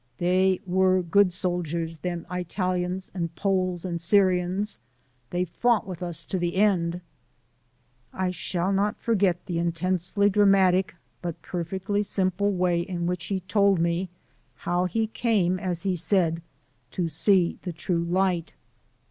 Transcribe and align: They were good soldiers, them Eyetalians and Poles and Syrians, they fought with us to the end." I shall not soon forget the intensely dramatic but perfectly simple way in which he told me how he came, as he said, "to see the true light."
They 0.17 0.59
were 0.65 1.03
good 1.03 1.31
soldiers, 1.31 1.99
them 1.99 2.25
Eyetalians 2.27 3.11
and 3.13 3.35
Poles 3.35 3.85
and 3.85 4.01
Syrians, 4.01 4.79
they 5.29 5.45
fought 5.45 5.85
with 5.85 6.01
us 6.01 6.25
to 6.25 6.39
the 6.39 6.55
end." 6.55 7.01
I 8.11 8.31
shall 8.31 8.73
not 8.73 8.95
soon 8.97 9.03
forget 9.03 9.45
the 9.45 9.59
intensely 9.59 10.27
dramatic 10.27 10.95
but 11.21 11.39
perfectly 11.43 12.01
simple 12.01 12.51
way 12.51 12.79
in 12.81 13.05
which 13.05 13.25
he 13.25 13.41
told 13.41 13.77
me 13.79 14.09
how 14.55 14.85
he 14.85 15.05
came, 15.05 15.59
as 15.59 15.83
he 15.83 15.95
said, 15.95 16.41
"to 16.89 17.07
see 17.07 17.59
the 17.61 17.71
true 17.71 18.03
light." 18.03 18.55